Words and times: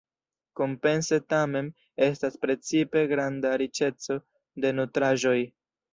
Kompense 0.59 1.19
tamen 1.33 1.69
estas 2.07 2.39
precipe 2.45 3.03
granda 3.13 3.53
riĉeco 3.63 4.19
de 4.65 4.73
nutraĵoj. 4.79 5.37